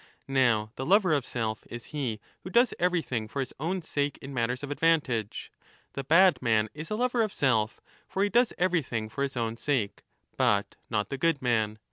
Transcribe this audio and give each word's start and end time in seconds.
Now 0.27 0.71
the 0.77 0.83
lover 0.83 1.13
of 1.13 1.27
self 1.27 1.63
is 1.69 1.83
he 1.93 2.19
who 2.43 2.49
does 2.49 2.73
everything 2.79 3.27
for 3.27 3.33
30 3.33 3.43
his 3.43 3.53
own 3.59 3.81
sake 3.83 4.17
in 4.19 4.33
matters 4.33 4.63
of 4.63 4.71
advantage. 4.71 5.51
The 5.93 6.03
bad 6.03 6.41
man 6.41 6.69
is 6.73 6.89
a 6.89 6.95
lover 6.95 7.21
of 7.21 7.31
self 7.31 7.79
(for 8.07 8.23
he 8.23 8.29
does 8.29 8.51
everything 8.57 9.09
for 9.09 9.21
his 9.21 9.37
own 9.37 9.57
sake), 9.57 10.01
but 10.37 10.75
not 10.89 11.09
the 11.09 11.19
good 11.19 11.39
man. 11.39 11.77